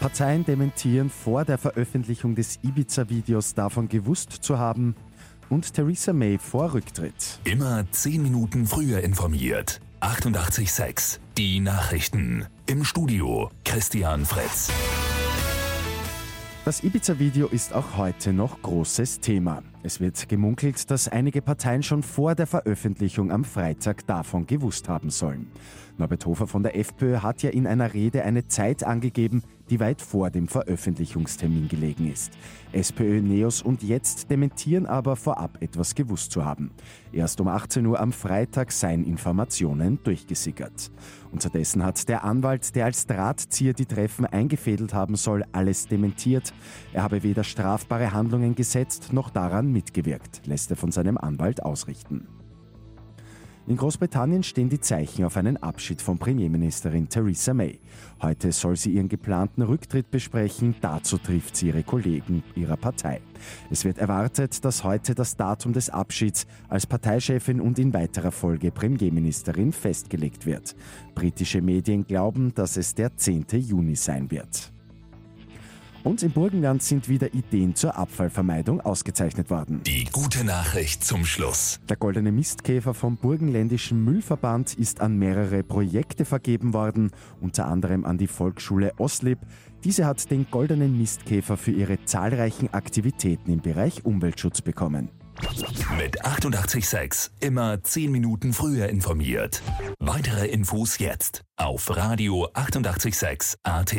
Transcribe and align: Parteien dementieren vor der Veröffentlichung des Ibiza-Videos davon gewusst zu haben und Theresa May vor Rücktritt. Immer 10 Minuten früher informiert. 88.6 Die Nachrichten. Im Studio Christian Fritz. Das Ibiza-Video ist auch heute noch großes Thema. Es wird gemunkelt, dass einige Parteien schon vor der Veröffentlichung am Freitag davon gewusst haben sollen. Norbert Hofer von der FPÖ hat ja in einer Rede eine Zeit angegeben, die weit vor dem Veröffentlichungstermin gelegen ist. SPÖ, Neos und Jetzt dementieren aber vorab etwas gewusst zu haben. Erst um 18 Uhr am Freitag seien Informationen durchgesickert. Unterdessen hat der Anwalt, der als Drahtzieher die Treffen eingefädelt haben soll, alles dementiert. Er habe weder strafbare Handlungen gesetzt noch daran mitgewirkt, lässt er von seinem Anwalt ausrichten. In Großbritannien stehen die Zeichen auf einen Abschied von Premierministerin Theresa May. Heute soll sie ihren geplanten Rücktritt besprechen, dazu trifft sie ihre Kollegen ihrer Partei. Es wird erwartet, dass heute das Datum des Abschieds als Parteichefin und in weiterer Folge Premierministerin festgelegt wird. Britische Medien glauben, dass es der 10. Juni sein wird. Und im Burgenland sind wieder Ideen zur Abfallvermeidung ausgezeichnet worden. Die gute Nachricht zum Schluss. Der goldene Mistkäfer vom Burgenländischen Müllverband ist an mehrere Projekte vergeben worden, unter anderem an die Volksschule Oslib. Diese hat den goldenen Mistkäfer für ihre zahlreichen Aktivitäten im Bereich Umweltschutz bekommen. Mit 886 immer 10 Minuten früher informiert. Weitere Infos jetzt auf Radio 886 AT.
Parteien 0.00 0.46
dementieren 0.46 1.10
vor 1.10 1.44
der 1.44 1.58
Veröffentlichung 1.58 2.34
des 2.34 2.58
Ibiza-Videos 2.62 3.52
davon 3.52 3.86
gewusst 3.86 4.32
zu 4.32 4.58
haben 4.58 4.96
und 5.50 5.74
Theresa 5.74 6.14
May 6.14 6.38
vor 6.38 6.72
Rücktritt. 6.72 7.38
Immer 7.44 7.84
10 7.90 8.22
Minuten 8.22 8.66
früher 8.66 9.02
informiert. 9.02 9.82
88.6 10.00 11.18
Die 11.36 11.60
Nachrichten. 11.60 12.46
Im 12.66 12.82
Studio 12.84 13.50
Christian 13.66 14.24
Fritz. 14.24 14.72
Das 16.64 16.82
Ibiza-Video 16.82 17.48
ist 17.48 17.74
auch 17.74 17.98
heute 17.98 18.32
noch 18.32 18.62
großes 18.62 19.20
Thema. 19.20 19.62
Es 19.82 19.98
wird 19.98 20.28
gemunkelt, 20.28 20.90
dass 20.90 21.08
einige 21.08 21.40
Parteien 21.40 21.82
schon 21.82 22.02
vor 22.02 22.34
der 22.34 22.46
Veröffentlichung 22.46 23.32
am 23.32 23.44
Freitag 23.44 24.06
davon 24.06 24.46
gewusst 24.46 24.90
haben 24.90 25.08
sollen. 25.08 25.50
Norbert 25.96 26.26
Hofer 26.26 26.46
von 26.46 26.62
der 26.62 26.76
FPÖ 26.76 27.18
hat 27.18 27.42
ja 27.42 27.50
in 27.50 27.66
einer 27.66 27.92
Rede 27.92 28.24
eine 28.24 28.46
Zeit 28.46 28.84
angegeben, 28.84 29.42
die 29.70 29.78
weit 29.78 30.02
vor 30.02 30.30
dem 30.30 30.48
Veröffentlichungstermin 30.48 31.68
gelegen 31.68 32.10
ist. 32.10 32.32
SPÖ, 32.72 33.20
Neos 33.20 33.62
und 33.62 33.82
Jetzt 33.82 34.30
dementieren 34.30 34.86
aber 34.86 35.14
vorab 35.14 35.62
etwas 35.62 35.94
gewusst 35.94 36.32
zu 36.32 36.44
haben. 36.44 36.70
Erst 37.12 37.40
um 37.40 37.48
18 37.48 37.86
Uhr 37.86 38.00
am 38.00 38.12
Freitag 38.12 38.72
seien 38.72 39.04
Informationen 39.04 39.98
durchgesickert. 40.02 40.90
Unterdessen 41.32 41.84
hat 41.84 42.08
der 42.08 42.24
Anwalt, 42.24 42.74
der 42.74 42.86
als 42.86 43.06
Drahtzieher 43.06 43.74
die 43.74 43.86
Treffen 43.86 44.26
eingefädelt 44.26 44.92
haben 44.92 45.14
soll, 45.14 45.44
alles 45.52 45.86
dementiert. 45.86 46.52
Er 46.92 47.04
habe 47.04 47.22
weder 47.22 47.44
strafbare 47.44 48.12
Handlungen 48.12 48.54
gesetzt 48.54 49.12
noch 49.12 49.30
daran 49.30 49.69
mitgewirkt, 49.72 50.46
lässt 50.46 50.70
er 50.70 50.76
von 50.76 50.92
seinem 50.92 51.18
Anwalt 51.18 51.62
ausrichten. 51.62 52.26
In 53.66 53.76
Großbritannien 53.76 54.42
stehen 54.42 54.68
die 54.68 54.80
Zeichen 54.80 55.24
auf 55.24 55.36
einen 55.36 55.56
Abschied 55.58 56.02
von 56.02 56.18
Premierministerin 56.18 57.08
Theresa 57.08 57.54
May. 57.54 57.78
Heute 58.20 58.50
soll 58.50 58.74
sie 58.74 58.90
ihren 58.90 59.08
geplanten 59.08 59.62
Rücktritt 59.62 60.10
besprechen, 60.10 60.74
dazu 60.80 61.18
trifft 61.18 61.56
sie 61.56 61.68
ihre 61.68 61.84
Kollegen 61.84 62.42
ihrer 62.56 62.76
Partei. 62.76 63.20
Es 63.70 63.84
wird 63.84 63.98
erwartet, 63.98 64.64
dass 64.64 64.82
heute 64.82 65.14
das 65.14 65.36
Datum 65.36 65.72
des 65.72 65.88
Abschieds 65.88 66.48
als 66.68 66.86
Parteichefin 66.86 67.60
und 67.60 67.78
in 67.78 67.94
weiterer 67.94 68.32
Folge 68.32 68.72
Premierministerin 68.72 69.72
festgelegt 69.72 70.46
wird. 70.46 70.74
Britische 71.14 71.62
Medien 71.62 72.04
glauben, 72.04 72.52
dass 72.54 72.76
es 72.76 72.96
der 72.96 73.16
10. 73.16 73.46
Juni 73.52 73.94
sein 73.94 74.32
wird. 74.32 74.72
Und 76.02 76.22
im 76.22 76.30
Burgenland 76.30 76.82
sind 76.82 77.08
wieder 77.08 77.34
Ideen 77.34 77.74
zur 77.74 77.96
Abfallvermeidung 77.96 78.80
ausgezeichnet 78.80 79.50
worden. 79.50 79.82
Die 79.84 80.04
gute 80.04 80.44
Nachricht 80.44 81.04
zum 81.04 81.24
Schluss. 81.24 81.78
Der 81.88 81.96
goldene 81.96 82.32
Mistkäfer 82.32 82.94
vom 82.94 83.16
Burgenländischen 83.16 84.04
Müllverband 84.04 84.74
ist 84.74 85.00
an 85.00 85.18
mehrere 85.18 85.62
Projekte 85.62 86.24
vergeben 86.24 86.72
worden, 86.72 87.10
unter 87.40 87.66
anderem 87.66 88.04
an 88.04 88.16
die 88.16 88.28
Volksschule 88.28 88.92
Oslib. 88.98 89.38
Diese 89.84 90.06
hat 90.06 90.30
den 90.30 90.46
goldenen 90.50 90.96
Mistkäfer 90.96 91.56
für 91.56 91.72
ihre 91.72 92.02
zahlreichen 92.04 92.72
Aktivitäten 92.72 93.52
im 93.52 93.60
Bereich 93.60 94.04
Umweltschutz 94.04 94.62
bekommen. 94.62 95.10
Mit 95.98 96.24
886 96.24 97.32
immer 97.40 97.82
10 97.82 98.12
Minuten 98.12 98.52
früher 98.52 98.88
informiert. 98.88 99.62
Weitere 99.98 100.46
Infos 100.46 100.98
jetzt 100.98 101.42
auf 101.56 101.94
Radio 101.96 102.48
886 102.52 103.58
AT. 103.62 103.96